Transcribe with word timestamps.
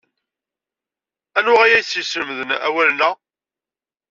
Anwa 1.37 1.59
ay 1.63 1.73
as-yeslemden 1.79 2.49
awalen-a? 2.67 3.09